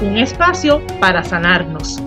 [0.00, 2.00] Un espacio para sanarnos.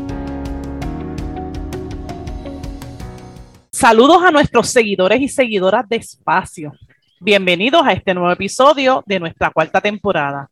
[3.70, 6.72] Saludos a nuestros seguidores y seguidoras de Espacio.
[7.20, 10.50] Bienvenidos a este nuevo episodio de nuestra cuarta temporada.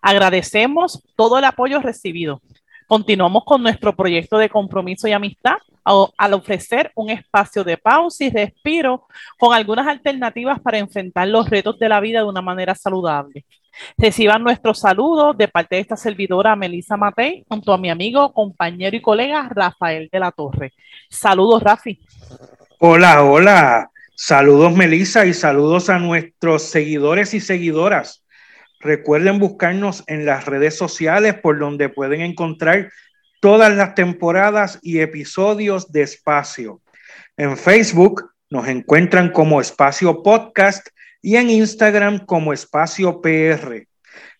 [0.00, 2.40] Agradecemos todo el apoyo recibido.
[2.86, 8.30] Continuamos con nuestro proyecto de compromiso y amistad al ofrecer un espacio de pausa y
[8.30, 9.06] respiro
[9.38, 13.44] con algunas alternativas para enfrentar los retos de la vida de una manera saludable.
[13.96, 18.96] Reciban nuestros saludos de parte de esta servidora Melissa Matei junto a mi amigo, compañero
[18.96, 20.72] y colega Rafael de la Torre.
[21.10, 22.00] Saludos, Rafi.
[22.78, 23.90] Hola, hola.
[24.14, 28.24] Saludos Melissa y saludos a nuestros seguidores y seguidoras.
[28.80, 32.90] Recuerden buscarnos en las redes sociales por donde pueden encontrar
[33.40, 36.80] todas las temporadas y episodios de Espacio.
[37.36, 40.88] En Facebook nos encuentran como Espacio Podcast
[41.20, 43.86] y en Instagram como Espacio PR.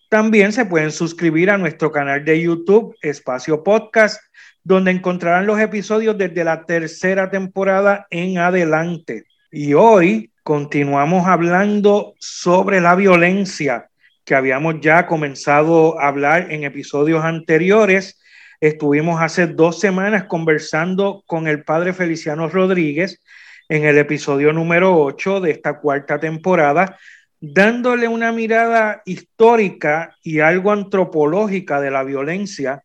[0.09, 4.19] También se pueden suscribir a nuestro canal de YouTube Espacio Podcast
[4.63, 9.25] donde encontrarán los episodios desde la tercera temporada en adelante.
[9.51, 13.89] Y hoy continuamos hablando sobre la violencia
[14.25, 18.19] que habíamos ya comenzado a hablar en episodios anteriores.
[18.61, 23.21] Estuvimos hace dos semanas conversando con el padre Feliciano Rodríguez
[23.69, 26.97] en el episodio número 8 de esta cuarta temporada,
[27.39, 32.83] dándole una mirada histórica y algo antropológica de la violencia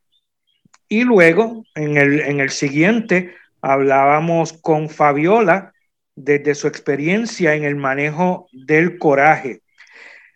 [0.88, 5.72] y luego, en el, en el siguiente, hablábamos con Fabiola
[6.14, 9.62] desde su experiencia en el manejo del coraje.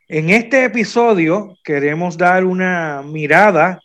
[0.08, 3.80] En este episodio queremos dar una mirada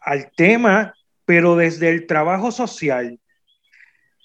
[0.00, 0.94] al tema,
[1.24, 3.18] pero desde el trabajo social,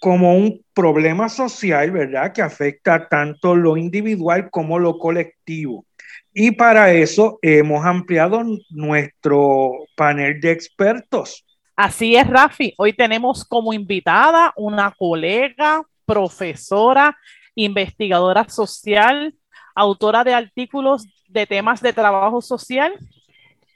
[0.04, 2.34] como un problema social, ¿verdad?
[2.34, 5.86] Que afecta tanto lo individual como lo colectivo.
[6.34, 11.46] Y para eso hemos ampliado nuestro panel de expertos.
[11.78, 12.74] Así es, Rafi.
[12.78, 17.18] Hoy tenemos como invitada una colega, profesora,
[17.56, 19.34] investigadora social,
[19.74, 22.92] autora de artículos de temas de trabajo social.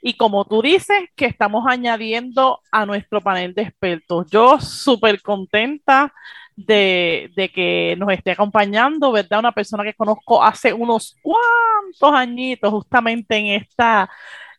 [0.00, 4.26] Y como tú dices, que estamos añadiendo a nuestro panel de expertos.
[4.30, 6.12] Yo súper contenta
[6.56, 9.40] de, de, que nos esté acompañando, ¿verdad?
[9.40, 14.08] Una persona que conozco hace unos cuantos añitos, justamente en esta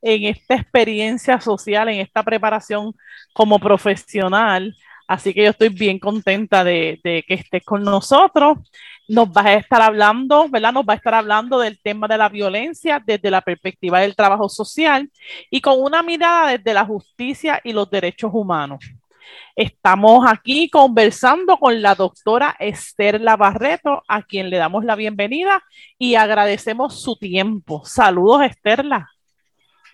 [0.02, 2.94] en esta experiencia social, en esta preparación
[3.34, 4.76] como profesional.
[5.10, 8.60] Así que yo estoy bien contenta de, que estés con nosotros.
[9.08, 10.72] Nos vas a estar hablando, ¿verdad?
[10.72, 14.48] Nos va a estar hablando del tema de la violencia desde la perspectiva del trabajo
[14.50, 15.10] social
[15.50, 18.86] y con una mirada desde la justicia y los derechos humanos.
[19.56, 25.64] Estamos aquí conversando con la doctora Esther Labarreto, a quien le damos la bienvenida
[25.98, 27.82] y agradecemos su tiempo.
[27.84, 29.10] Saludos, Esterla.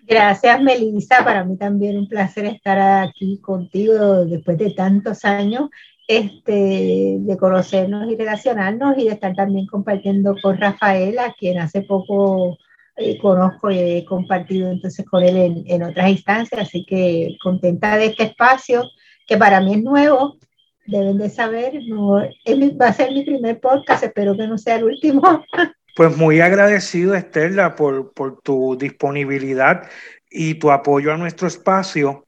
[0.02, 1.24] Gracias, Melissa.
[1.24, 5.70] Para mí también un placer estar aquí contigo después de tantos años,
[6.06, 11.82] este, de conocernos y relacionarnos y de estar también compartiendo con Rafael, a quien hace
[11.82, 12.56] poco
[12.96, 16.60] eh, conozco y he compartido entonces con él en, otras instancias.
[16.60, 18.84] Así que contenta de este espacio,
[19.26, 20.38] que para mí es nuevo.
[20.86, 24.84] Deben de saber, no, va a ser mi primer podcast, espero que no sea el
[24.84, 25.44] último.
[25.96, 28.12] Pues muy agradecido, Estela, por,
[28.42, 29.88] tu disponibilidad
[30.28, 32.26] y tu apoyo a nuestro espacio.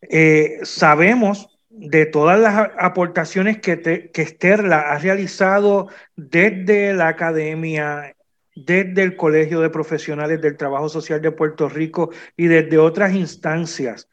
[0.00, 8.16] Eh, sabemos de todas las aportaciones que, te, que Esterla ha realizado desde la academia,
[8.56, 14.08] desde el Colegio de Profesionales del Trabajo Social de Puerto Rico y desde otras instancias.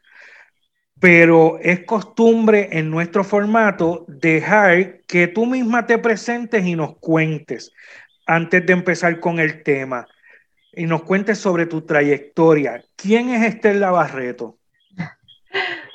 [1.00, 7.72] Pero es costumbre en nuestro formato dejar que tú misma te presentes y nos cuentes
[8.26, 10.06] antes de empezar con el tema
[10.72, 12.84] y nos cuentes sobre tu trayectoria.
[12.96, 14.58] ¿Quién es Estela Barreto?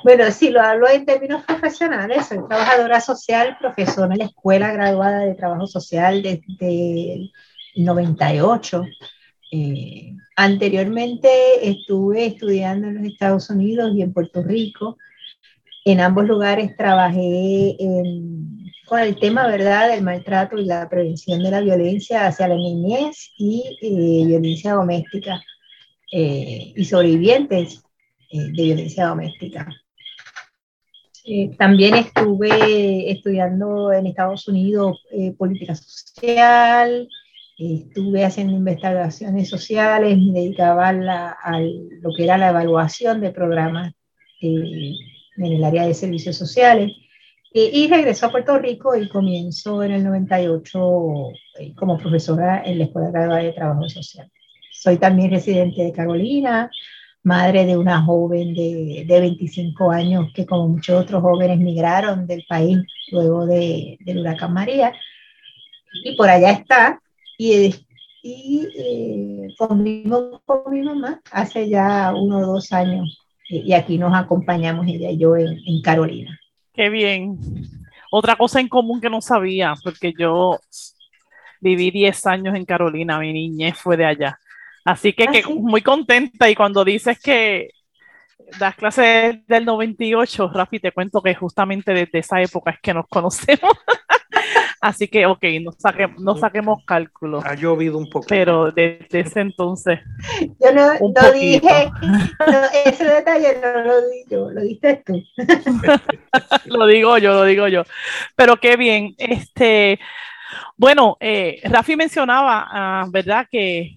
[0.04, 5.20] Bueno, si lo hablo en términos profesionales, soy trabajadora social, profesora en la Escuela Graduada
[5.20, 7.32] de Trabajo Social desde el
[7.76, 8.84] 98.
[9.52, 11.28] Eh, anteriormente
[11.68, 14.98] estuve estudiando en los Estados Unidos y en Puerto Rico.
[15.84, 18.61] En ambos lugares trabajé en
[18.92, 23.32] con el tema, ¿verdad?, del maltrato y la prevención de la violencia hacia la niñez
[23.38, 25.42] y eh, violencia doméstica
[26.12, 27.82] eh, y sobrevivientes
[28.30, 29.66] eh, de violencia doméstica.
[31.56, 37.08] también estuve estudiando en Estados Unidos eh, política social,
[37.56, 43.94] estuve haciendo investigaciones sociales, me dedicaba a, lo que era la evaluación de programas
[44.42, 46.92] en el área de servicios sociales.
[47.54, 51.32] Y regresó a Puerto Rico y comienzo en el 98
[51.76, 54.30] como profesora en la Escuela Graduada de Trabajo Social.
[54.72, 56.70] Soy también residente de Carolina,
[57.22, 62.44] madre de una joven de, de 25 años que como muchos otros jóvenes migraron del
[62.48, 62.78] país
[63.10, 64.92] luego de, del huracán María.
[66.04, 67.00] Y por allá está.
[67.38, 67.74] Y,
[68.22, 73.18] y eh, convivimos con mi mamá hace ya uno o dos años.
[73.48, 76.40] Y aquí nos acompañamos ella y yo en, en Carolina.
[76.74, 77.38] Qué bien.
[78.10, 80.58] Otra cosa en común que no sabía, porque yo
[81.60, 84.38] viví 10 años en Carolina, mi niñez fue de allá.
[84.84, 87.70] Así que, que ah, muy contenta y cuando dices que
[88.58, 93.06] das clases del 98, Rafi, te cuento que justamente desde esa época es que nos
[93.08, 93.72] conocemos.
[94.80, 97.44] Así que, ok, no, saquemos, no saquemos cálculos.
[97.44, 98.26] Ha llovido un poco.
[98.28, 100.00] Pero desde ese entonces.
[100.40, 101.90] Yo no, no dije,
[102.84, 105.22] ese detalle no lo di yo, lo diste tú.
[106.66, 107.84] lo digo yo, lo digo yo.
[108.34, 109.14] Pero qué bien.
[109.18, 110.00] Este,
[110.76, 113.46] bueno, eh, Rafi mencionaba, ah, ¿verdad?
[113.50, 113.94] Que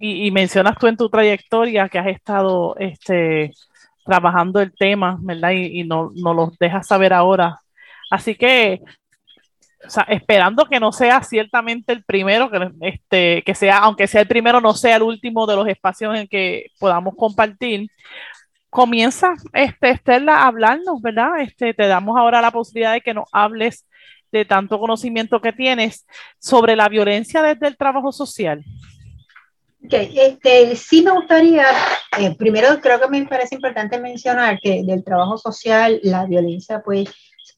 [0.00, 3.52] y, mencionas tú en tu trayectoria que has estado este,
[4.04, 5.50] trabajando el tema, ¿verdad?
[5.50, 7.60] Y, no, no lo dejas saber ahora.
[8.10, 8.80] Así que,
[9.86, 14.20] o sea, esperando que no sea ciertamente el primero, que, este, que sea, aunque sea
[14.20, 17.90] el primero, no sea el último de los espacios en que podamos compartir.
[18.68, 21.40] Comienza, este, Estela, a hablarnos, ¿verdad?
[21.40, 23.86] Este, te damos ahora la posibilidad de que nos hables
[24.30, 26.06] de tanto conocimiento que tienes
[26.38, 28.64] sobre la violencia desde el trabajo social.
[29.84, 31.64] Okay, este, sí me gustaría,
[32.18, 37.08] eh, primero creo que me parece importante mencionar que del trabajo social la violencia pues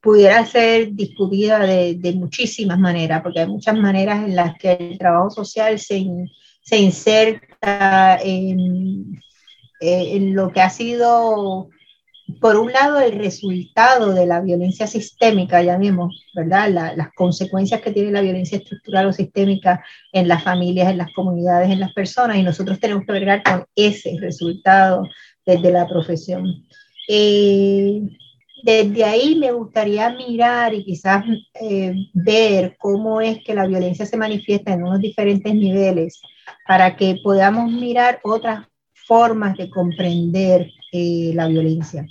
[0.03, 4.99] pudiera ser discutida de, de muchísimas maneras, porque hay muchas maneras en las que el
[4.99, 6.05] trabajo social se,
[6.61, 9.21] se inserta en,
[9.81, 11.71] eh, en lo que ha sido
[12.41, 16.71] por un lado, el resultado de la violencia sistémica, ya vimos, ¿verdad?
[16.71, 21.71] las consecuencias que tiene la violencia estructural o sistémica en las familias, en las comunidades,
[21.71, 25.07] en las personas, y nosotros tenemos que ver con ese resultado
[25.45, 26.45] desde la profesión.
[27.09, 28.03] Eh,
[28.63, 31.25] desde ahí me gustaría mirar y quizás
[31.61, 36.21] eh, ver cómo es que la violencia se manifiesta en unos diferentes niveles
[36.67, 42.07] para que podamos mirar otras formas de comprender eh, la violencia.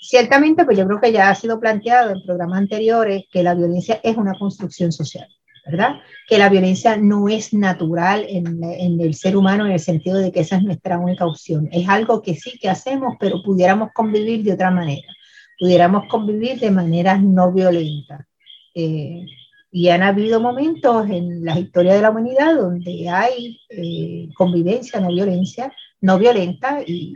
[0.00, 4.00] Ciertamente, pues yo creo que ya ha sido planteado en programas anteriores que la violencia
[4.02, 5.28] es una construcción social,
[5.66, 5.96] ¿verdad?
[6.26, 10.32] Que la violencia no es natural en, en, el ser humano en el sentido de
[10.32, 11.68] que esa es nuestra única opción.
[11.70, 15.06] Es algo que sí que hacemos, pero pudiéramos convivir de otra manera.
[15.60, 18.26] Pudiéramos convivir de manera no violenta.
[18.74, 19.26] Eh,
[19.70, 25.08] y han habido momentos en la historia de la humanidad donde hay eh, convivencia, no
[25.08, 27.14] violencia, no violenta, y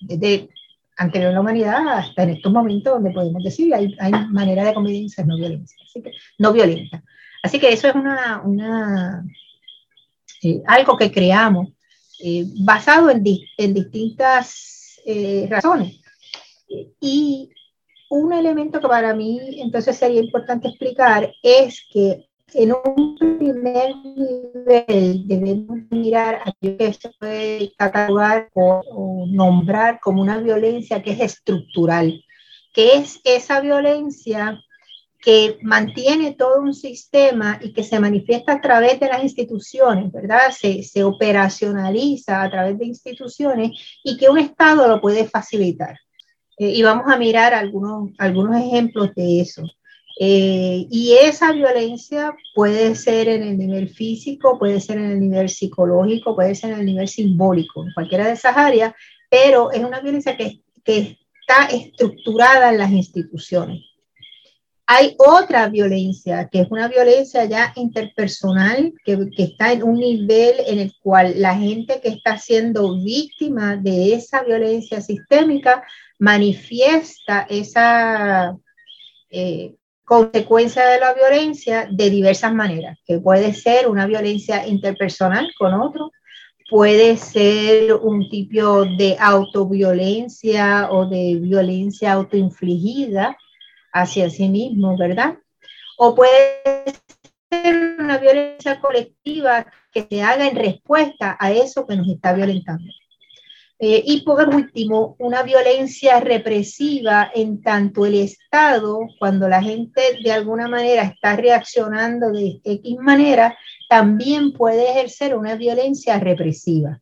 [0.00, 0.48] desde
[0.96, 4.74] anterior a la humanidad hasta en estos momentos donde podemos decir hay, hay manera de
[4.74, 7.02] convivencia no violencia, así que, no violenta.
[7.42, 9.24] Así que eso es una, una
[10.42, 11.68] eh, algo que creamos
[12.22, 13.24] eh, basado en,
[13.58, 16.01] en distintas eh, razones.
[17.00, 17.50] Y
[18.10, 25.26] un elemento que para mí entonces sería importante explicar es que en un primer nivel
[25.26, 32.22] debemos mirar aquello que se puede catalogar o, nombrar como una violencia que es estructural,
[32.74, 34.60] que es esa violencia
[35.22, 40.50] que mantiene todo un sistema y que se manifiesta a través de las instituciones, ¿verdad?
[40.50, 43.70] Se, se operacionaliza a través de instituciones
[44.02, 45.96] y que un Estado lo puede facilitar.
[46.62, 49.64] Eh, y vamos a mirar algunos, algunos ejemplos de eso.
[50.20, 55.48] Eh, y esa violencia puede ser en el nivel físico, puede ser en el nivel
[55.48, 58.94] psicológico, puede ser en el nivel simbólico, en cualquiera de esas áreas,
[59.28, 63.80] pero es una violencia que, que está estructurada en las instituciones.
[64.86, 70.54] Hay otra violencia, que es una violencia ya interpersonal, que, que, está en un nivel
[70.66, 75.82] en el cual la gente que está siendo víctima de esa violencia sistémica
[76.22, 78.56] manifiesta esa
[79.28, 79.74] eh,
[80.04, 86.12] consecuencia de la violencia de diversas maneras, que puede ser una violencia interpersonal con otro,
[86.70, 93.36] puede ser un tipo de autoviolencia o de violencia autoinfligida
[93.92, 95.38] hacia sí mismo, ¿verdad?
[95.98, 96.62] O puede
[97.50, 102.84] ser una violencia colectiva que se haga en respuesta a eso que nos está violentando.
[103.84, 110.30] Eh, y por último, una violencia represiva en tanto el Estado, cuando la gente de
[110.30, 113.58] alguna manera está reaccionando de X manera,
[113.88, 117.00] también puede ejercer una violencia represiva.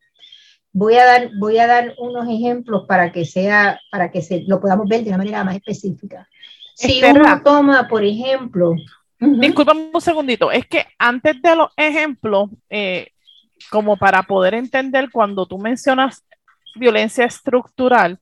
[0.72, 4.58] Voy a dar, voy a dar unos ejemplos para que sea, para que se, lo
[4.58, 6.26] podamos ver de una manera más específica.
[6.74, 8.74] Si uno toma, por ejemplo,
[9.18, 13.08] Disculpame un segundito, es que antes de los ejemplos, eh,
[13.70, 16.24] como para poder entender cuando tú mencionas
[16.74, 18.18] violencia estructural,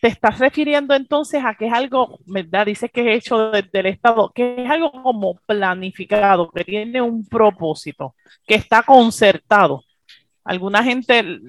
[0.00, 2.66] te estás refiriendo entonces a que es algo, ¿verdad?
[2.66, 7.26] Dices que es hecho desde el Estado, que es algo como planificado, que tiene un
[7.26, 8.14] propósito,
[8.46, 9.82] que está concertado.
[10.44, 11.40] Alguna gente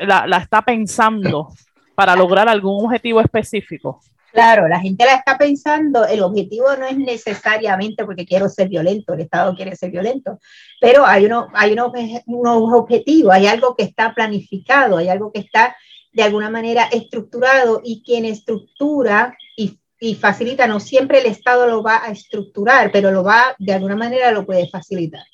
[0.00, 1.48] la, la está pensando
[1.94, 4.00] para lograr algún objetivo específico.
[4.32, 9.14] Claro, la gente la está pensando, el objetivo no es necesariamente porque quiero ser violento,
[9.14, 10.38] el Estado quiere ser violento,
[10.80, 11.92] pero hay, uno, hay unos,
[12.26, 15.74] unos objetivos, hay algo que está planificado, hay algo que está
[16.12, 21.82] de alguna manera estructurado y quien estructura y, y facilita, no siempre el Estado lo
[21.82, 25.24] va a estructurar, pero lo va, de alguna manera lo puede facilitar.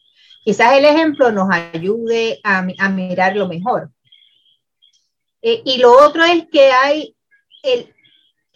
[0.44, 3.90] Quizás el ejemplo nos ayude a, a mirarlo mejor.
[5.42, 7.16] Eh, y lo otro es que hay
[7.62, 7.93] el,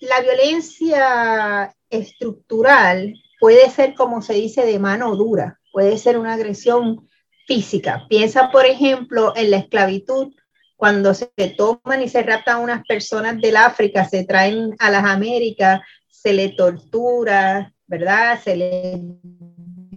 [0.00, 7.08] la violencia estructural puede ser, como se dice, de mano dura, puede ser una agresión
[7.46, 8.06] física.
[8.08, 10.34] Piensa, por ejemplo, en la esclavitud,
[10.76, 15.80] cuando se toman y se raptan unas personas del África, se traen a las Américas,
[16.08, 18.40] se le tortura, ¿verdad?
[18.42, 19.00] Se le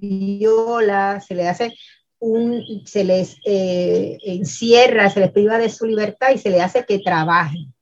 [0.01, 1.73] viola, se le hace
[2.19, 6.85] un, se les eh, encierra, se les priva de su libertad y se le hace
[6.85, 7.73] que trabajen.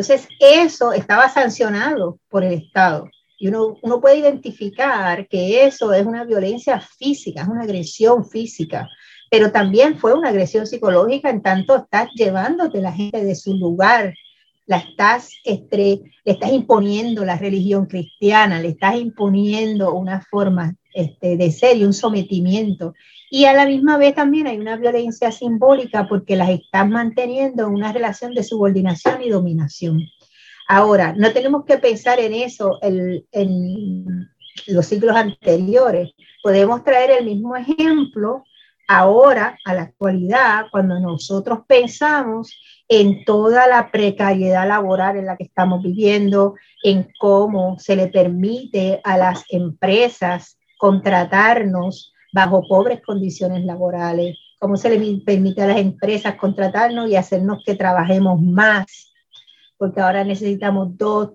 [0.00, 3.10] Entonces, eso estaba sancionado por el Estado.
[3.38, 8.88] Y uno, uno puede identificar que eso es una violencia física, es una agresión física,
[9.30, 14.14] pero también fue una agresión psicológica en tanto estás llevándote la gente de su lugar,
[14.64, 21.52] la estás, le estás imponiendo la religión cristiana, le estás imponiendo una forma este, de
[21.52, 22.94] ser y un sometimiento.
[23.30, 27.74] Y a la misma vez también hay una violencia simbólica porque las están manteniendo en
[27.74, 30.00] una relación de subordinación y dominación.
[30.66, 34.28] Ahora, no tenemos que pensar en eso en
[34.66, 36.10] los siglos anteriores.
[36.42, 38.44] Podemos traer el mismo ejemplo
[38.90, 45.44] ahora, a la actualidad, cuando nosotros pensamos en toda la precariedad laboral en la que
[45.44, 54.36] estamos viviendo, en cómo se le permite a las empresas contratarnos bajo pobres condiciones laborales,
[54.58, 59.12] cómo se le permite a las empresas contratarnos y hacernos que trabajemos más,
[59.78, 61.30] porque ahora necesitamos dos,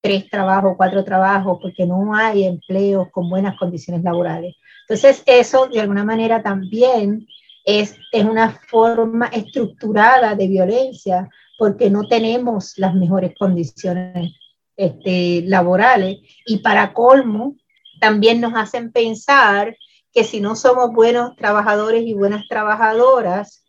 [0.00, 4.56] tres trabajos, cuatro trabajos, porque no hay empleos con buenas condiciones laborales.
[4.88, 7.26] Entonces, eso de alguna manera también
[7.64, 11.28] es, es una forma estructurada de violencia,
[11.58, 14.32] porque no tenemos las mejores condiciones
[14.76, 16.18] este, laborales.
[16.46, 17.56] Y para colmo,
[18.00, 19.76] también nos hacen pensar
[20.12, 23.64] que si no somos buenos trabajadores y buenas trabajadoras,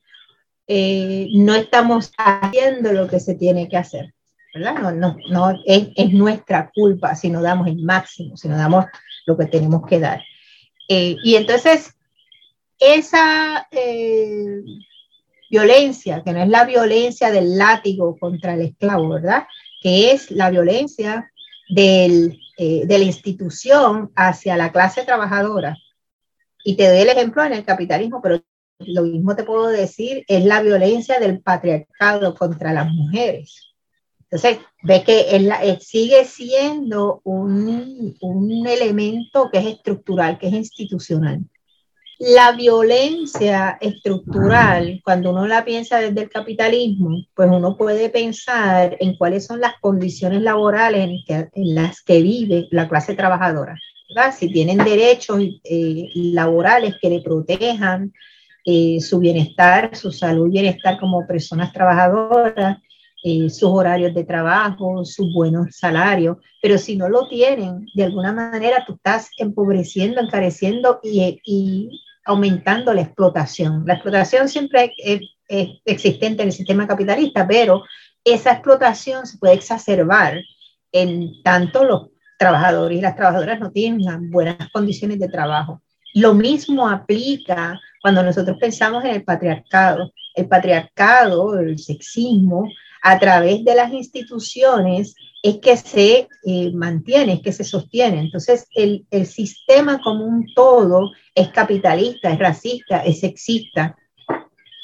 [0.67, 4.13] eh, no estamos haciendo lo que se tiene que hacer.
[4.53, 4.75] ¿verdad?
[4.81, 8.85] No, no, no es, es, nuestra culpa si no damos el máximo, si no damos
[9.25, 10.21] lo que tenemos que dar.
[10.89, 11.93] Eh, y entonces,
[12.79, 14.61] esa eh,
[15.49, 19.47] violencia, que no es la violencia del látigo contra el esclavo, ¿verdad?
[19.81, 21.31] Que es la violencia
[21.69, 25.77] del, de la institución hacia la clase trabajadora,
[26.63, 28.41] y te doy el ejemplo en el capitalismo, pero
[28.79, 33.73] lo mismo te puedo decir, es la violencia del patriarcado contra las mujeres.
[34.23, 35.51] Entonces, ve que él,
[35.81, 41.41] sigue siendo un, un, elemento que es estructural, que es institucional.
[42.17, 49.17] La violencia estructural, cuando uno la piensa desde el capitalismo, pues uno puede pensar en
[49.17, 53.75] cuáles son las condiciones laborales en, en las que vive la clase trabajadora
[54.37, 58.13] si tienen derechos eh, laborales que le protejan
[58.65, 62.77] eh, su bienestar, su salud y bienestar como personas trabajadoras,
[63.23, 68.33] eh, sus horarios de trabajo, sus buenos salarios, pero si no lo tienen, de alguna
[68.33, 71.89] manera tú estás empobreciendo, encareciendo y, y
[72.25, 73.83] aumentando la explotación.
[73.85, 77.83] La explotación siempre es, es existente en el sistema capitalista, pero
[78.23, 80.39] esa explotación se puede exacerbar
[80.91, 82.10] en tanto los
[82.41, 85.79] trabajadores y las trabajadoras no tienen buenas condiciones de trabajo.
[86.15, 90.11] Lo mismo aplica cuando nosotros pensamos en el patriarcado.
[90.33, 92.67] El patriarcado, el sexismo,
[93.03, 98.21] a través de las instituciones es que se eh, mantiene, es que se sostiene.
[98.21, 103.95] Entonces, el, el, sistema como un todo es capitalista, es racista, es sexista.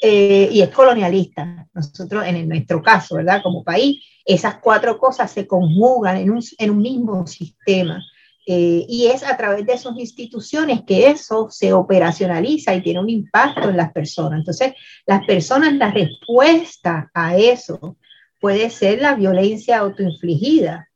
[0.00, 1.66] Eh, y es colonialista.
[1.74, 3.42] Nosotros, en nuestro caso, ¿verdad?
[3.42, 8.04] Como país, esas cuatro cosas se conjugan en un, en un mismo sistema.
[8.50, 13.10] Eh, y es a través de esas instituciones que eso se operacionaliza y tiene un
[13.10, 14.38] impacto en las personas.
[14.38, 14.72] Entonces,
[15.06, 17.96] las personas, la respuesta a eso
[18.40, 20.88] puede ser la violencia autoinfligida,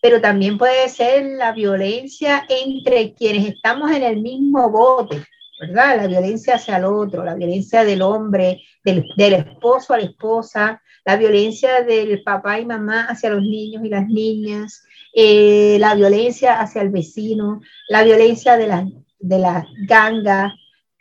[0.00, 5.24] pero también puede ser la violencia entre quienes estamos en el mismo bote,
[5.68, 10.82] La violencia hacia el otro, la violencia del hombre, del, del, esposo a la esposa,
[11.04, 16.60] la violencia del papá y mamá hacia los niños y las niñas, eh, la violencia
[16.60, 18.86] hacia el vecino, la violencia de la,
[19.18, 20.54] de la ganga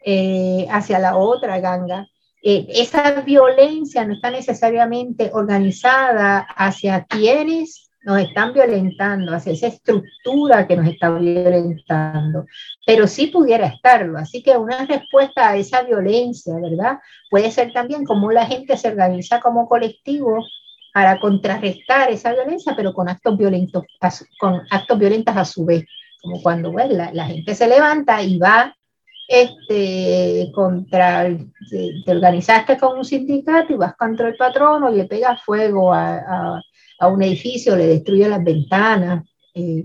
[0.04, 2.08] eh, hacia la otra ganga.
[2.42, 10.66] Eh, esa violencia no está necesariamente organizada hacia quienes nos están violentando, hacia esa estructura
[10.66, 12.48] que nos está violentando,
[12.84, 14.18] pero sí pudiera estarlo.
[14.18, 16.98] Así que una respuesta a esa violencia, ¿verdad?
[17.30, 20.44] Puede ser también cómo la gente se organiza como colectivo
[20.92, 23.84] para contrarrestar esa violencia, pero con actos violentos,
[24.40, 25.86] con actos violentos a su vez,
[26.20, 28.76] como cuando pues, la, gente se levanta y va
[29.28, 31.28] este, contra,
[31.70, 36.60] te, organizaste con un sindicato y vas contra el patrono y le pegas fuego a
[37.08, 39.26] un edificio, le destruye las ventanas.
[39.54, 39.84] Eh,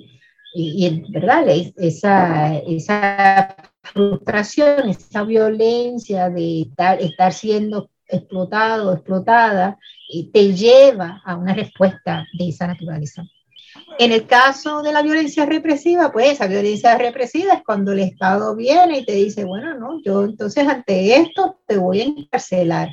[0.56, 1.44] y, ¿verdad?
[1.76, 9.78] Esa, esa frustración, esa violencia de estar, estar siendo explotado, explotada,
[10.08, 13.24] y te lleva a una respuesta de esa naturaleza.
[13.98, 18.54] En el caso de la violencia represiva, pues esa violencia represiva es cuando el Estado
[18.54, 22.90] viene y te dice, bueno, no, yo entonces ante esto te voy a encarcelar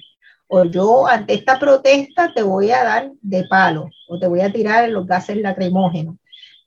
[0.53, 4.51] o yo ante esta protesta te voy a dar de palo o te voy a
[4.51, 6.17] tirar los gases lacrimógenos.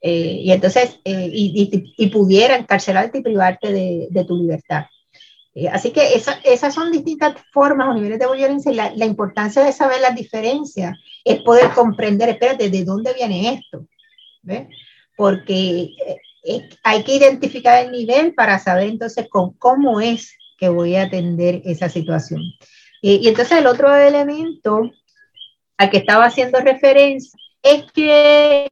[0.01, 4.85] Eh, y entonces, eh, y, y, pudiera encarcelarte y privarte de, tu libertad.
[5.53, 9.71] Eh, así que esas son distintas formas o niveles de violencia y la, importancia de
[9.71, 13.85] saber las diferencias es poder comprender, espérate, ¿de dónde viene esto?
[15.15, 15.91] Porque
[16.83, 21.61] hay que identificar el nivel para saber entonces con cómo es que voy a atender
[21.65, 22.41] esa situación.
[23.07, 24.89] Y, entonces el otro elemento
[25.77, 28.67] al que estaba haciendo referencia es que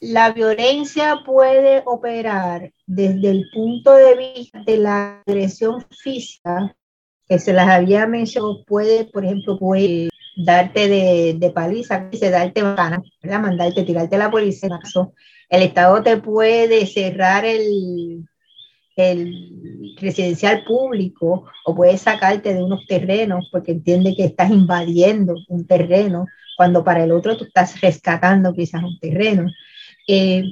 [0.00, 6.74] la violencia puede operar desde el punto de vista de la agresión física,
[7.28, 13.00] que se las había mencionado, puede, por ejemplo, puede darte de, de paliza, darte bacana,
[13.22, 14.80] mandarte, tirarte a la policía.
[15.48, 18.27] El Estado te puede cerrar el,
[18.98, 25.66] el residencial público o puede sacarte de unos terrenos porque entiende que estás invadiendo un
[25.66, 29.48] terreno cuando para el otro tú estás rescatando quizás un terreno.
[30.08, 30.42] Eh,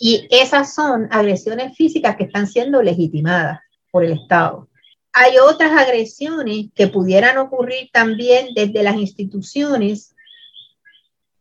[0.00, 4.68] y esas son agresiones físicas que están siendo legitimadas por el Estado.
[5.12, 10.14] Hay otras agresiones que pudieran ocurrir también desde las instituciones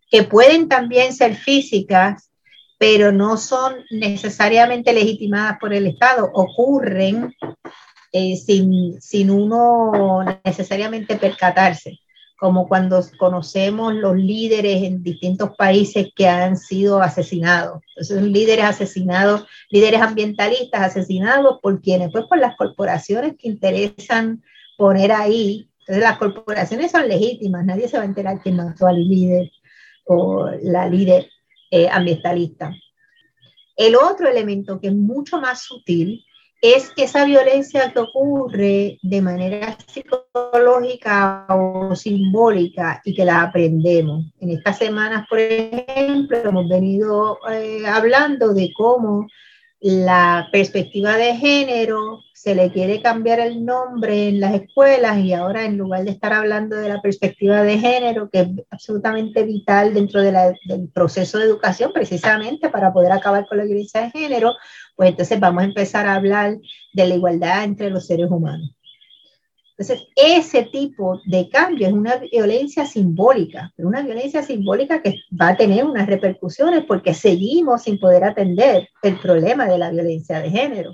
[0.09, 2.30] que pueden también ser físicas
[2.81, 7.31] pero no son necesariamente legitimadas por el Estado, ocurren
[8.11, 11.99] eh, sin, sin uno necesariamente percatarse,
[12.39, 17.83] como cuando conocemos los líderes en distintos países que han sido asesinados.
[17.89, 24.41] Entonces, líderes asesinados, líderes ambientalistas asesinados por quienes, pues por las corporaciones que interesan
[24.75, 25.69] poner ahí.
[25.81, 29.51] Entonces, las corporaciones son legítimas, nadie se va a enterar quién mató al líder
[30.05, 31.29] o la líder
[31.71, 32.71] eh, ambientalista.
[33.75, 36.23] El otro elemento que es mucho más sutil
[36.61, 44.25] es esa violencia que ocurre de manera psicológica o simbólica y que la aprendemos.
[44.39, 49.25] En estas semanas, por ejemplo, hemos venido eh, hablando de cómo
[49.81, 55.65] la perspectiva de género, se le quiere cambiar el nombre en las escuelas y ahora
[55.65, 60.21] en lugar de estar hablando de la perspectiva de género, que es absolutamente vital dentro
[60.21, 60.35] del
[60.93, 64.53] proceso de educación, precisamente para poder acabar con la violencia de género,
[64.95, 66.57] pues entonces vamos a empezar a hablar
[66.93, 68.75] de la igualdad entre los seres humanos.
[69.81, 75.49] Entonces, ese tipo de cambio es una violencia simbólica, pero una violencia simbólica que va
[75.49, 80.51] a tener unas repercusiones porque seguimos sin poder atender el problema de la violencia de
[80.51, 80.93] género.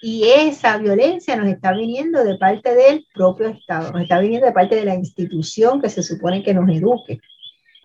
[0.00, 4.52] Y esa violencia nos está viniendo de parte del propio Estado, nos está viniendo de
[4.52, 7.18] parte de la institución que se supone que nos eduque.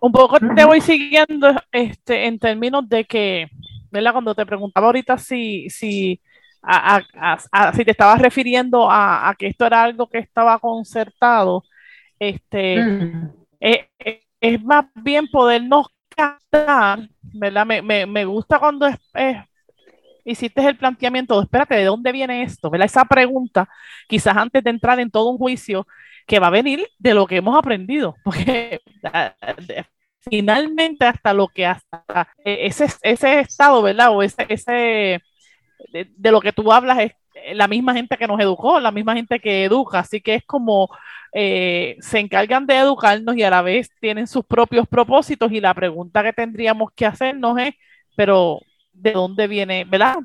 [0.00, 3.48] Un poco te voy siguiendo este, en términos de que,
[3.90, 4.12] ¿verdad?
[4.12, 6.20] Cuando te preguntaba ahorita si, si
[7.74, 11.64] si te estabas refiriendo a, que esto era algo que estaba concertado,
[12.18, 13.30] este, mm.
[13.60, 17.66] eh, eh, es, más bien podernos captar, ¿verdad?
[17.66, 18.98] Me, gusta cuando es,
[20.24, 22.70] hiciste el planteamiento, espérate, ¿de dónde viene esto?
[22.70, 22.86] ¿Verdad?
[22.86, 23.68] Esa pregunta,
[24.08, 25.86] quizás antes de entrar en todo un juicio,
[26.26, 28.80] que va a venir de lo que hemos aprendido, porque
[30.20, 32.04] finalmente hasta lo que hasta
[32.44, 34.10] ese, ese estado, ¿verdad?
[34.10, 35.22] O ese, ese
[35.92, 37.12] de, lo que tú hablas es
[37.54, 40.90] la misma gente que nos educó, la misma gente que educa, así que es como
[41.32, 45.74] eh, se encargan de educarnos y a la vez tienen sus propios propósitos y la
[45.74, 47.74] pregunta que tendríamos que hacernos es,
[48.16, 48.60] pero
[48.92, 50.16] ¿de dónde viene, verdad?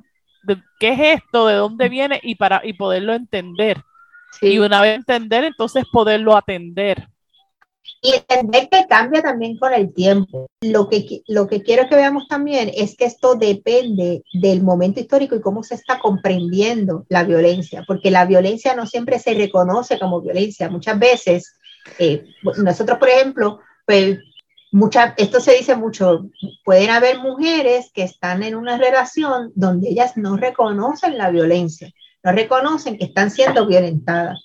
[0.80, 1.48] ¿Qué es esto?
[1.48, 2.20] ¿De dónde viene?
[2.24, 3.82] Y para y poderlo entender.
[4.42, 7.08] Y una vez entender, entonces poderlo atender.
[8.02, 10.48] Y entender que cambia también con el tiempo.
[10.62, 15.36] Lo que, lo que quiero que veamos también es que esto depende del momento histórico
[15.36, 20.22] y cómo se está comprendiendo la violencia, porque la violencia no siempre se reconoce como
[20.22, 20.70] violencia.
[20.70, 21.56] Muchas veces,
[22.00, 22.26] eh,
[22.58, 24.20] nosotros, por ejemplo, pues,
[24.72, 26.30] mucha, esto se dice mucho,
[26.66, 31.92] pueden haber mujeres que están en una relación donde ellas no reconocen la violencia,
[32.24, 34.40] no reconocen que están siendo violentadas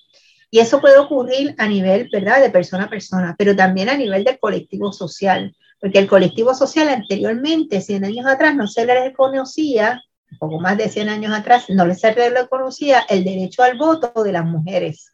[0.51, 4.23] y eso puede ocurrir a nivel, ¿verdad?, de persona a persona, pero también a nivel
[4.23, 10.01] del colectivo social, porque el colectivo social anteriormente, 100 años atrás, no se le reconocía,
[10.31, 14.23] un poco más de 100 años atrás, no se le reconocía el derecho al voto
[14.23, 15.13] de las mujeres.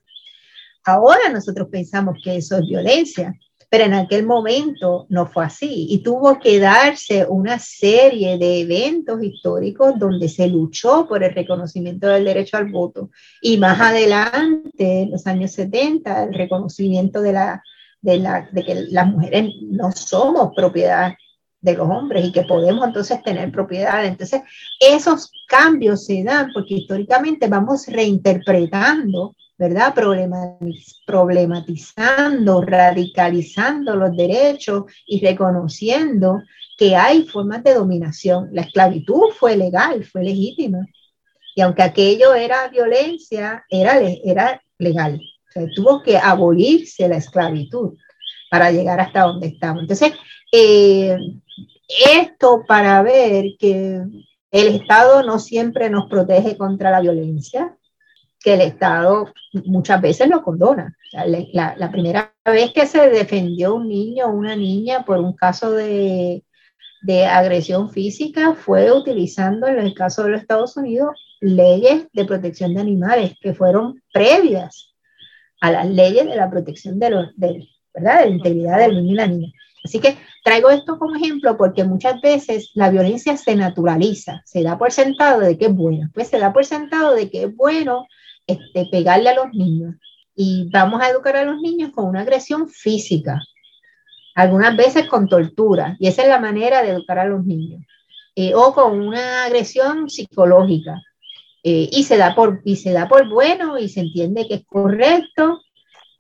[0.84, 3.34] Ahora nosotros pensamos que eso es violencia,
[3.70, 9.22] pero en aquel momento no fue así y tuvo que darse una serie de eventos
[9.24, 13.10] históricos donde se luchó por el reconocimiento del derecho al voto
[13.42, 17.64] y más adelante, en los años 70, el reconocimiento de, la,
[18.02, 21.14] de, la, de que las mujeres no somos propiedad
[21.62, 24.06] de los hombres y que podemos entonces tener propiedad.
[24.06, 24.42] Entonces,
[24.80, 29.94] esos cambios se dan porque históricamente vamos reinterpretando ¿verdad?
[31.06, 36.42] Problematizando, radicalizando los derechos y reconociendo
[36.78, 38.50] que hay formas de dominación.
[38.52, 40.86] La esclavitud fue legal, fue legítima.
[41.56, 45.22] Y aunque aquello era violencia, era, era legal.
[45.76, 47.98] tuvo que abolirse la esclavitud
[48.52, 49.84] para llegar hasta donde estamos.
[49.84, 50.14] Entonces,
[50.52, 51.18] eh,
[52.14, 54.02] esto para ver que
[54.52, 57.76] el Estado no siempre nos protege contra la violencia,
[58.46, 59.34] que el Estado
[59.66, 60.96] muchas veces lo condona.
[61.52, 66.44] La, primera vez que se defendió un niño o una niña por un caso de,
[67.02, 72.76] de agresión física fue utilizando, en el caso de los Estados Unidos, leyes de protección
[72.76, 74.94] de animales que fueron previas
[75.60, 78.20] a las leyes de la protección de, los, de, ¿verdad?
[78.20, 79.52] de la integridad del niño y la niña.
[79.84, 84.78] Así que traigo esto como ejemplo porque muchas veces la violencia se naturaliza, se da
[84.78, 88.06] por sentado de que es bueno, pues se da por sentado de que es bueno
[88.48, 89.96] este, pegarle a los niños.
[90.36, 93.40] Y vamos a educar a los niños con una agresión física,
[94.36, 97.82] algunas veces con tortura, y esa es la manera de educar a los niños.
[98.36, 101.02] Eh, o con una agresión psicológica.
[101.64, 104.66] Eh, y, se da por, y se da por bueno y se entiende que es
[104.68, 105.62] correcto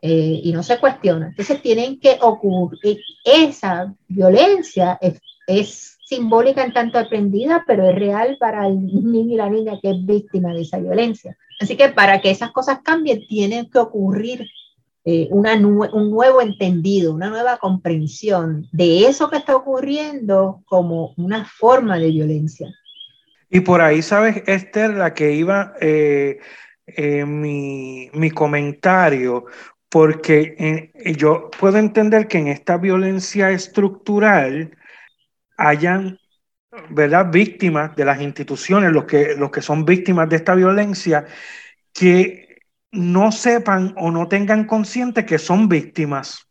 [0.02, 1.28] eh, y no se cuestiona.
[1.28, 8.38] Entonces tienen que ocurrir, esa violencia es, es, simbólica en tanto aprendida, pero es real
[8.40, 11.36] para el niño y la niña que es víctima de esa violencia.
[11.60, 14.48] Así que para que esas cosas cambien, tiene que ocurrir
[15.04, 21.46] eh, una un nuevo entendido, una nueva comprensión de eso que está ocurriendo como una
[21.46, 22.70] forma de violencia.
[23.50, 26.40] Y por ahí, sabes, Esther, la que iba eh,
[27.26, 29.46] mi, mi, comentario,
[29.90, 34.72] porque yo puedo entender que en esta violencia estructural
[35.58, 36.20] hayan
[36.90, 37.32] ¿verdad?
[37.32, 41.26] víctimas de las instituciones, los que, los que son víctimas de esta violencia,
[41.94, 42.60] que
[42.92, 46.48] no sepan o no tengan consciente que son víctimas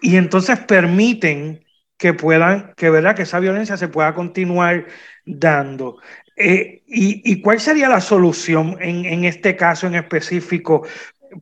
[0.00, 1.64] y entonces permiten
[1.96, 3.16] que puedan, que, ¿verdad?
[3.16, 4.86] que esa violencia se pueda continuar
[5.24, 5.98] dando.
[6.36, 10.86] Eh, y, cuál sería la solución en, en, este caso en específico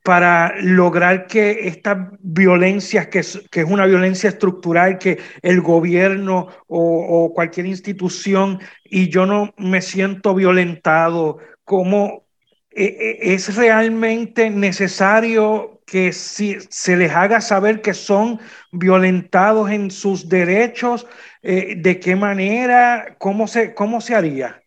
[0.02, 6.48] para lograr que esta violencia, que es, que es una violencia estructural, que el gobierno
[6.66, 12.26] o, cualquier institución y yo no me siento violentado, ¿cómo
[12.70, 18.40] e, e, es realmente necesario que si, se les haga saber que son
[18.72, 21.06] violentados en sus derechos?
[21.42, 23.16] Eh, ¿De qué manera?
[23.18, 24.62] ¿Cómo se, ¿Cómo se haría?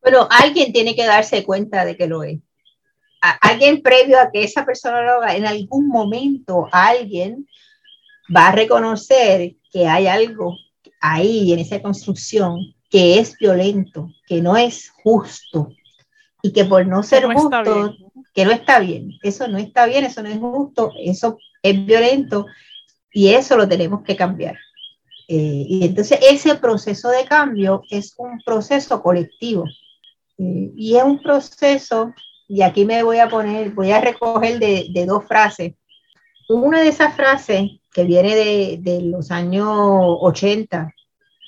[0.00, 2.40] Bueno, alguien tiene que darse cuenta de que lo es
[3.40, 7.46] alguien previo a que esa persona lo haga, en algún momento alguien
[8.34, 10.56] va a reconocer que hay algo
[11.00, 15.72] ahí en esa construcción que es violento, que no es justo
[16.42, 17.94] y que por no ser justo,
[18.34, 22.46] que no está bien, eso no está bien, eso no es justo, eso es violento
[23.12, 24.56] y eso lo tenemos que cambiar.
[25.28, 29.64] Eh, y entonces ese proceso de cambio es un proceso colectivo
[30.38, 32.12] Eh, y es un proceso,
[32.52, 35.72] y aquí me voy a poner, voy a recoger de, dos frases.
[36.50, 38.34] Una de esas frases que viene
[38.76, 40.92] de, los años 80,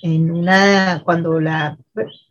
[0.03, 1.77] en una, cuando la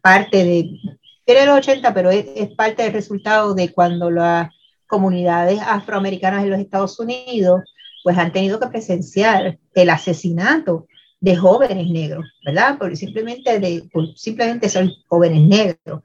[0.02, 0.80] parte de,
[1.28, 4.50] de los 80, pero es, es parte del resultado de cuando las
[4.88, 7.62] comunidades afroamericanas en los Estados Unidos
[8.04, 10.88] pues han tenido que presenciar el asesinato
[11.20, 12.78] de jóvenes negros, ¿verdad?
[12.80, 16.02] Porque simplemente, de, simplemente son jóvenes negros,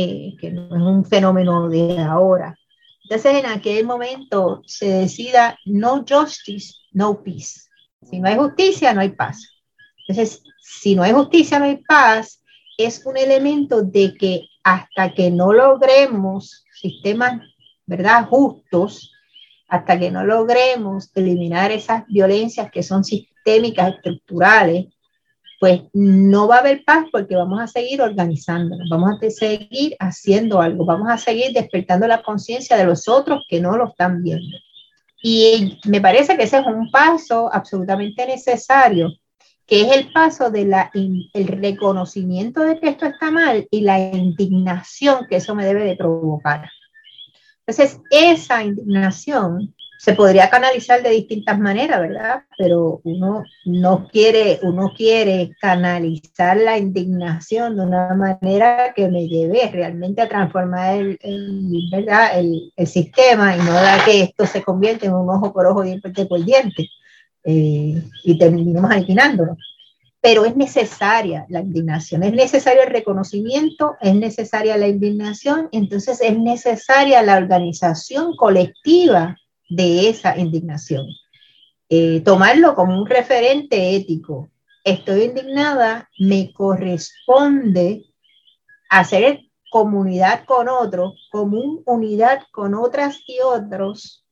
[0.00, 2.56] eh, que no es un fenómeno de ahora.
[3.02, 7.62] Entonces, en aquel momento se decida no justice, no peace.
[8.08, 9.60] Si no hay justicia, no hay paz.
[10.06, 12.44] Entonces, si no hay justicia, no hay paz,
[12.76, 17.40] es un elemento de que hasta que no logremos sistemas,
[17.84, 19.12] ¿verdad?, justos,
[19.66, 24.94] hasta que no logremos eliminar esas violencias que son sistémicas, estructurales,
[25.58, 30.60] pues no va a haber paz porque vamos a seguir organizándonos, vamos a seguir haciendo
[30.60, 34.56] algo, vamos a seguir despertando la conciencia de los otros que no lo están viendo.
[35.20, 39.12] Y me parece que ese es un paso absolutamente necesario,
[39.66, 45.26] que es el paso del el reconocimiento de que esto está mal y la indignación
[45.28, 46.70] que eso me debe de provocar.
[47.66, 52.44] Entonces, esa indignación se podría canalizar de distintas maneras, ¿verdad?
[52.56, 59.68] Pero uno no quiere, uno quiere canalizar la indignación de una manera que me lleve
[59.72, 62.38] realmente a transformar el, ¿verdad?
[62.38, 65.82] el, el sistema y no da que esto se convierta en un ojo por ojo,
[65.82, 66.88] diente por diente
[67.44, 69.56] eh, y terminemos aliquinándolo
[70.20, 76.36] pero es necesaria la indignación, es necesario el reconocimiento, es necesaria la indignación, entonces es
[76.36, 79.36] necesaria la organización colectiva
[79.68, 81.06] de esa indignación.
[81.88, 84.50] Eh, tomarlo como un referente ético.
[84.84, 88.04] Estoy indignada, me corresponde
[88.90, 94.24] hacer comunidad con otros, común unidad con otras y otros,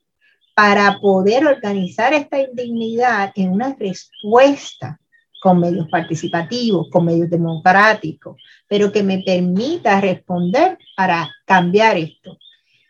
[0.55, 4.99] para poder organizar esta indignidad en una respuesta
[5.43, 12.39] con medios participativos, con medios democráticos, pero que me permita responder para cambiar esto.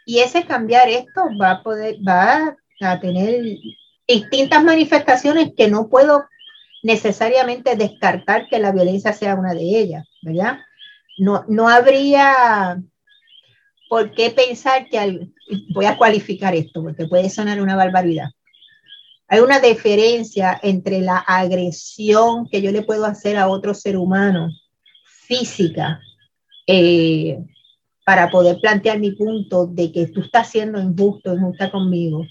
[0.06, 3.42] Y ese cambiar esto va a poder, va a tener
[4.06, 6.24] distintas manifestaciones que no puedo
[6.84, 10.60] necesariamente descartar que la violencia sea una de ellas, ¿verdad?
[11.18, 12.80] No, no habría
[13.88, 15.28] por qué pensar que,
[15.74, 18.30] voy a cualificar esto, porque puede sonar una barbaridad,
[19.26, 24.50] hay una diferencia entre la agresión que yo le puedo hacer a otro ser humano
[25.02, 26.00] física
[26.68, 27.38] eh,
[28.06, 32.24] para poder plantear mi punto de que tú estás siendo injusto, injusta conmigo,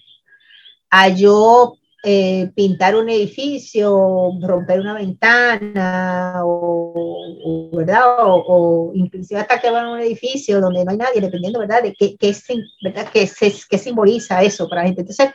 [0.89, 8.03] a yo eh, pintar un edificio, romper una ventana, o, ¿verdad?
[8.23, 11.83] O, inclusive hasta que van a un edificio donde no hay nadie, dependiendo, ¿verdad?
[11.83, 12.33] De qué, qué,
[12.81, 13.09] ¿verdad?
[13.11, 13.29] qué,
[13.69, 15.01] qué simboliza eso para la gente.
[15.01, 15.31] Entonces,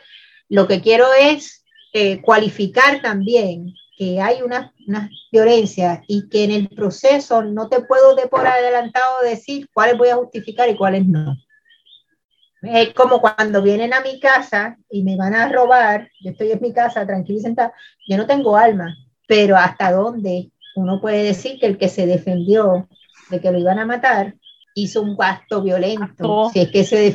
[0.49, 6.51] lo que quiero es eh, cualificar también que hay una, una, violencia y que en
[6.51, 11.05] el proceso no te puedo de por adelantado decir cuáles voy a justificar y cuáles
[11.05, 11.37] no.
[12.61, 16.61] Es como cuando vienen a mi casa y me van a robar, yo estoy en
[16.61, 17.73] mi casa tranquila y sentada,
[18.07, 18.95] yo no tengo alma,
[19.27, 22.87] pero hasta dónde uno puede decir que el que se defendió
[23.29, 24.35] de que lo iban a matar
[24.75, 27.13] hizo un gasto violento, si es que se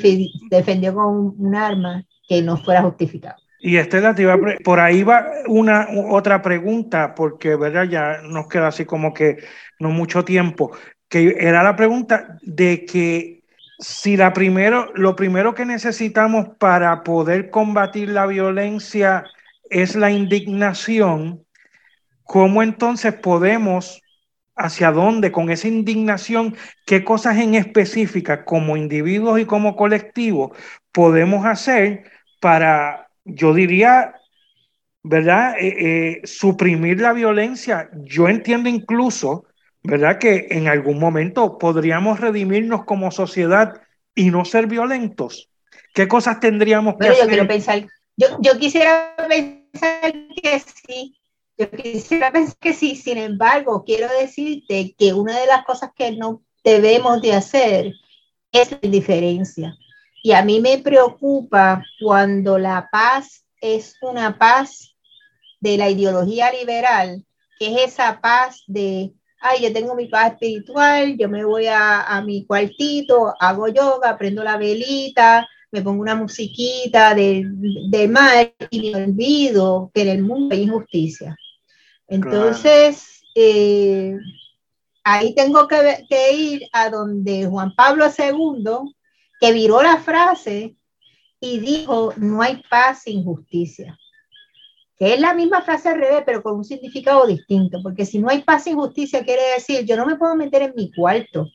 [0.50, 3.36] defendió con un arma que no fuera justificado.
[3.66, 4.14] Y Estela,
[4.62, 7.82] por ahí va una otra pregunta, porque ¿verdad?
[7.82, 9.38] ya nos queda así como que
[9.80, 10.70] no mucho tiempo,
[11.08, 13.42] que era la pregunta de que
[13.80, 19.24] si la primero, lo primero que necesitamos para poder combatir la violencia
[19.68, 21.44] es la indignación,
[22.22, 24.00] ¿cómo entonces podemos,
[24.54, 26.54] hacia dónde, con esa indignación,
[26.86, 30.56] qué cosas en específica como individuos y como colectivos
[30.92, 32.04] podemos hacer
[32.38, 34.14] para, yo diría,
[35.02, 35.56] ¿verdad?
[35.58, 37.90] Eh, eh, suprimir la violencia.
[38.04, 39.44] Yo entiendo incluso,
[39.82, 40.18] ¿verdad?
[40.18, 43.82] Que en algún momento podríamos redimirnos como sociedad
[44.14, 45.50] y no ser violentos.
[45.92, 47.24] ¿Qué cosas tendríamos que hacer?
[47.24, 47.86] Yo, quiero pensar,
[48.16, 50.12] yo, yo quisiera pensar
[50.42, 51.18] que sí.
[51.58, 56.12] Yo quisiera pensar que sí, sin embargo, quiero decirte que una de las cosas que
[56.12, 57.92] no debemos de hacer
[58.52, 59.74] es la indiferencia.
[60.26, 64.96] Y a mí me preocupa cuando la paz es una paz
[65.60, 67.24] de la ideología liberal,
[67.60, 72.02] que es esa paz de, ay, yo tengo mi paz espiritual, yo me voy a,
[72.02, 77.44] a mi cuartito, hago yoga, prendo la velita, me pongo una musiquita de,
[77.88, 81.36] de mar y me olvido que en el mundo hay injusticia.
[82.08, 84.16] Entonces, eh,
[85.04, 88.95] ahí tengo que, que ir a donde Juan Pablo II,
[89.40, 90.76] que viró la frase
[91.40, 93.98] y dijo, no hay paz sin justicia
[94.98, 98.30] que es la misma frase al revés, pero con un significado distinto, porque si no
[98.30, 101.50] hay paz y justicia, quiere decir, yo no me puedo meter en mi cuarto,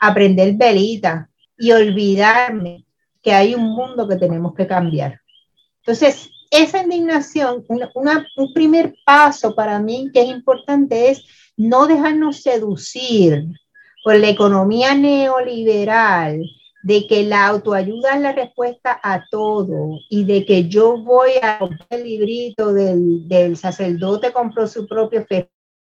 [0.00, 1.28] aprender velita
[1.58, 2.84] y olvidarme
[3.22, 5.20] que hay un mundo que tenemos que cambiar.
[5.78, 11.24] Entonces, esa indignación, un primer paso para mí que es importante es
[11.56, 13.46] no dejarnos seducir
[14.04, 16.44] por la economía neoliberal
[16.84, 21.58] de que la autoayuda es la respuesta a todo y de que yo voy a
[21.88, 25.24] el librito del, del sacerdote compró su propio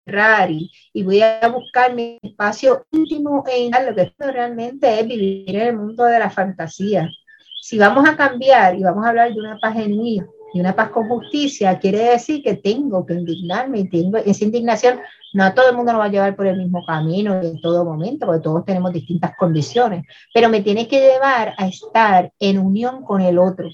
[0.07, 5.67] Ferrari y voy a buscar mi espacio íntimo en lo que realmente es vivir en
[5.69, 7.11] el mundo de la fantasía.
[7.61, 10.27] Si vamos a cambiar y vamos a hablar de una paz genuina
[10.57, 15.01] y una paz con justicia, quiere decir que tengo que indignarme y tengo esa indignación
[15.35, 17.85] no a todo el mundo nos va a llevar por el mismo camino en todo
[17.85, 23.05] momento, porque todos tenemos distintas condiciones, pero me tiene que llevar a estar en unión
[23.05, 23.69] con el otro,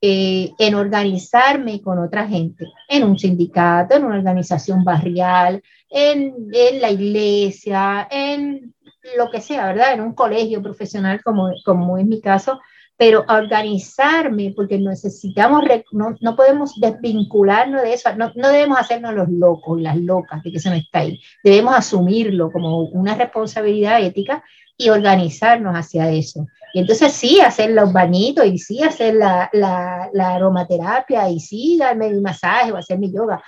[0.00, 6.80] eh, en organizarme con otra gente, en un sindicato, en una organización barrial, en, en
[6.80, 8.72] la iglesia, en
[9.16, 9.94] lo que sea, ¿verdad?
[9.94, 12.60] En un colegio profesional como, como es mi caso,
[12.98, 19.28] pero organizarme, porque necesitamos, no, no, podemos desvincularnos de eso, no, no, debemos hacernos los
[19.28, 24.42] locos, las locas de que se nos está ahí, debemos asumirlo como una responsabilidad ética
[24.76, 26.48] y organizarnos hacia eso.
[26.74, 31.78] Y entonces sí, hacer los bañitos y sí, hacer la, la, la aromaterapia y sí,
[31.78, 33.40] darme mi masaje o hacer mi yoga,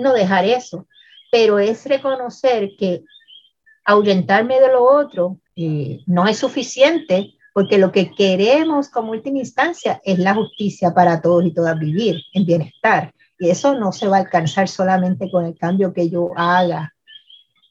[0.00, 0.86] no dejar eso,
[1.32, 3.02] pero es reconocer que
[3.84, 10.00] ahuyentarme de lo otro eh, no es suficiente porque lo que queremos como última instancia
[10.04, 13.12] es la justicia para todos y todas vivir en bienestar.
[13.38, 16.94] Y eso no se va a alcanzar solamente con el cambio que yo haga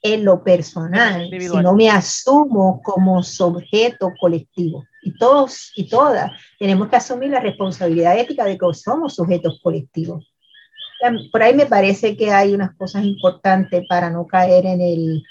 [0.04, 4.86] en lo personal, sino me asumo como sujeto colectivo.
[5.04, 10.32] Y todos y todas tenemos que asumir la responsabilidad ética de que somos sujetos colectivos.
[11.32, 15.24] Por ahí me parece que hay unas cosas importantes para no caer en, el,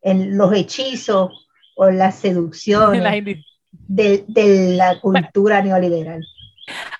[0.00, 3.44] en los hechizos o las seducciones
[3.88, 6.24] de, de la cultura neoliberal.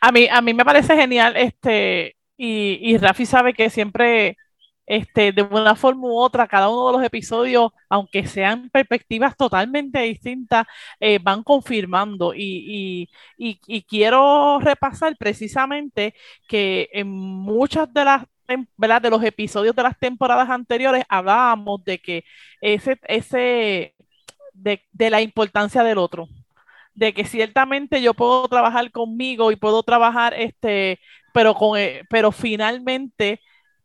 [0.01, 4.37] A mí, a mí me parece genial, este, y, y Rafi sabe que siempre,
[4.87, 10.01] este, de una forma u otra, cada uno de los episodios, aunque sean perspectivas totalmente
[10.01, 10.67] distintas,
[11.01, 12.35] eh, van confirmando.
[12.35, 16.15] Y, y, y, quiero repasar precisamente
[16.49, 18.25] que en muchas de las
[18.77, 19.03] ¿verdad?
[19.03, 22.25] de los episodios de las temporadas anteriores hablábamos de que
[22.61, 23.95] ese, ese
[24.53, 26.29] de, de la importancia del otro,
[26.95, 31.01] de que ciertamente yo puedo trabajar conmigo y puedo trabajar, este,
[31.33, 33.41] pero, con, eh, pero finalmente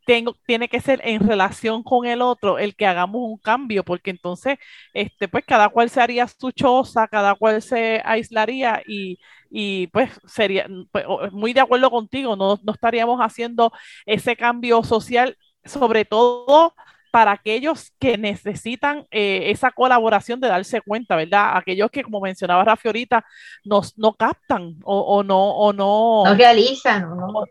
[0.06, 4.10] tengo, tiene que ser en relación con el otro el que hagamos un cambio, porque
[4.10, 4.58] entonces,
[4.94, 9.18] este, pues cada cual se haría su choza, cada cual se aislaría y,
[9.50, 13.72] y pues sería pues, muy de acuerdo contigo, no, no estaríamos haciendo
[14.06, 16.74] ese cambio social, sobre todo
[17.18, 21.56] para aquellos que necesitan eh, esa colaboración de darse cuenta, ¿verdad?
[21.56, 23.24] Aquellos que, como mencionaba Rafi ahorita,
[23.64, 25.50] nos, no captan o, no...
[25.50, 27.02] O no, no realizan.
[27.10, 27.44] ¿no?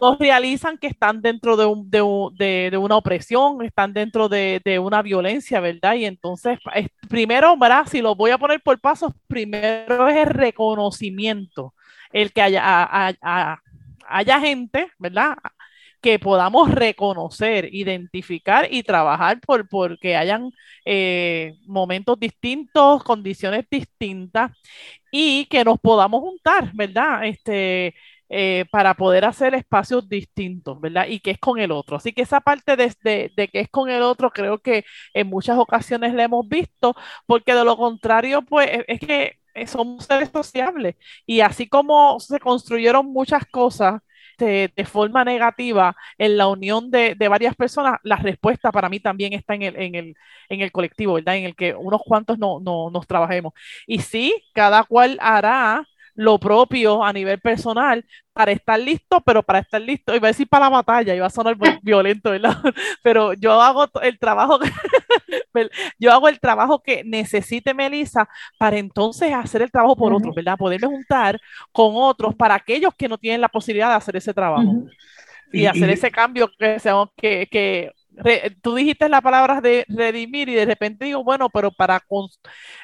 [0.00, 5.02] no realizan que están dentro de, un, de, de, una opresión, están dentro de, una
[5.02, 5.96] violencia, ¿verdad?
[5.96, 6.58] Y entonces,
[7.10, 7.86] primero, ¿verdad?
[7.86, 11.74] Si lo voy a poner por pasos, primero es el reconocimiento,
[12.10, 13.12] el que haya,
[14.08, 15.36] haya gente, ¿verdad?
[16.04, 20.50] Que podamos reconocer, identificar y trabajar por, porque hayan
[20.84, 24.52] eh, momentos distintos, condiciones distintas
[25.10, 27.24] y que nos podamos juntar, ¿verdad?
[27.24, 27.94] Este,
[28.28, 31.06] eh, para poder hacer espacios distintos, ¿verdad?
[31.08, 31.96] Y que es con el otro.
[31.96, 35.56] Así que esa parte de, de, que es con el otro, creo que en muchas
[35.58, 36.94] ocasiones la hemos visto,
[37.26, 40.96] porque de lo contrario, pues es que somos seres sociables.
[41.24, 44.02] Y así como se construyeron muchas cosas
[44.38, 49.54] de, forma negativa en la unión de, varias personas, la respuesta para mí también está
[49.54, 50.16] en el, en el,
[50.48, 51.36] en el colectivo, ¿verdad?
[51.36, 53.52] En el que unos cuantos no, no, nos trabajemos.
[53.86, 59.60] Y sí, cada cual hará lo propio a nivel personal para estar listo, pero para
[59.60, 62.56] estar listo, iba a decir para la batalla, iba a sonar violento, ¿verdad?
[63.02, 64.58] Pero yo hago el trabajo,
[65.98, 70.58] yo hago el trabajo que necesite Melissa para entonces hacer el trabajo por otros, ¿verdad?
[70.58, 71.40] Poderme juntar
[71.70, 74.84] con otros para aquellos que no tienen la posibilidad de hacer ese trabajo
[75.52, 76.76] y, hacer ese cambio que,
[77.16, 77.92] que, que
[78.62, 82.00] tú dijiste las palabras de redimir y de repente digo, bueno, pero para,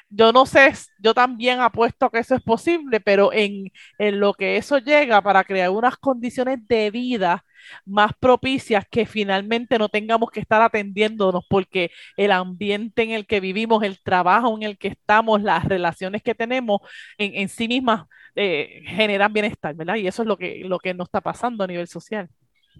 [0.08, 4.56] yo no sé, yo también apuesto que eso es posible, pero en, en lo que
[4.56, 7.44] eso llega para crear unas condiciones de vida
[7.84, 13.40] más propicias que finalmente no tengamos que estar atendiéndonos porque el ambiente en el que
[13.40, 16.80] vivimos, el trabajo en el que estamos, las relaciones que tenemos
[17.18, 18.04] en, en sí mismas
[18.34, 19.96] eh, generan bienestar, ¿verdad?
[19.96, 22.28] Y eso es lo que, lo que nos está pasando a nivel social.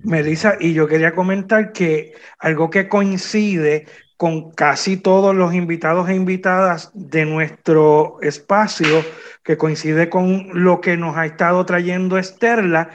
[0.02, 3.86] Melissa, y yo quería comentar que algo que coincide
[4.16, 9.02] con casi todos los invitados e invitadas de nuestro espacio,
[9.42, 12.90] que coincide con lo que nos ha estado trayendo Esterla,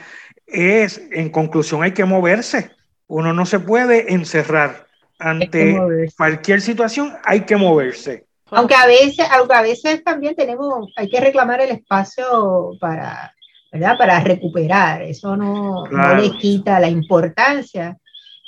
[0.46, 2.70] es, en conclusión, hay que moverse.
[3.08, 4.86] Uno no se puede encerrar
[5.18, 5.76] ante
[6.16, 8.26] cualquier situación, hay que moverse.
[8.50, 13.34] Aunque a veces, aunque a veces también tenemos, hay que reclamar el espacio para,
[13.78, 13.98] ¿verdad?
[13.98, 15.02] Para recuperar.
[15.02, 17.96] Eso no, no le quita la importancia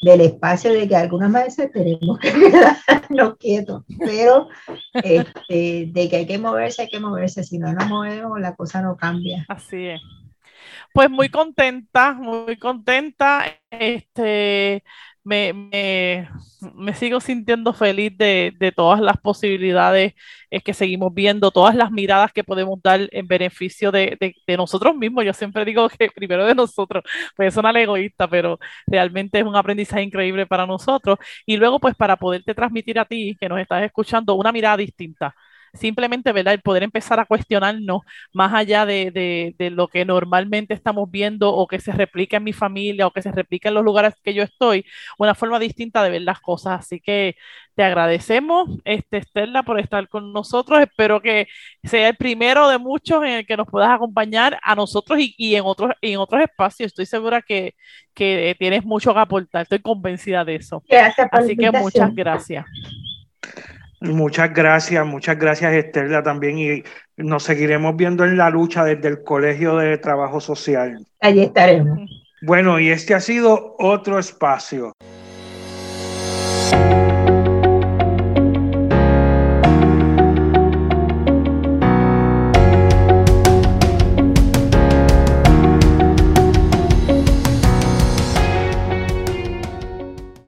[0.00, 4.48] del espacio de que algunas veces tenemos que quedarnos quietos, pero
[4.92, 8.80] este, de que hay que moverse, hay que moverse, si no nos movemos la cosa
[8.80, 9.44] no cambia.
[9.48, 10.00] Así es.
[10.92, 13.44] Pues muy contenta, muy contenta.
[13.70, 14.82] Este,
[15.28, 15.52] me,
[16.74, 20.14] me, sigo sintiendo feliz de, de todas las posibilidades
[20.50, 24.16] eh, que seguimos viendo, todas las miradas que podemos dar en beneficio de,
[24.46, 25.24] de, nosotros mismos.
[25.24, 27.04] Yo siempre digo que primero de nosotros,
[27.36, 31.18] pues suena egoísta, pero realmente es un aprendizaje increíble para nosotros.
[31.46, 35.34] Y luego, pues para poderte transmitir a ti, que nos estás escuchando, una mirada distinta
[35.74, 36.54] simplemente, ¿verdad?
[36.54, 38.02] El poder empezar a cuestionarnos
[38.32, 43.06] más allá de, lo que normalmente estamos viendo o que se replica en mi familia
[43.06, 44.84] o que se replica en los lugares que yo estoy,
[45.18, 46.80] una forma distinta de ver las cosas.
[46.80, 47.36] Así que
[47.74, 50.80] te agradecemos, este, Estela, por estar con nosotros.
[50.80, 51.46] Espero que
[51.84, 55.62] sea el primero de muchos en el que nos puedas acompañar a nosotros y, en,
[55.64, 56.88] otros, en otros espacios.
[56.88, 57.74] Estoy segura que,
[58.14, 59.62] que tienes mucho que aportar.
[59.62, 60.82] Estoy convencida de eso.
[61.30, 62.66] Así que muchas gracias.
[64.01, 66.84] Muchas gracias, muchas gracias Estela también y
[67.16, 71.05] nos seguiremos viendo en la lucha desde el Colegio de Trabajo Social.
[71.20, 72.09] Allí estaremos.
[72.42, 74.92] Bueno, y este ha sido otro espacio.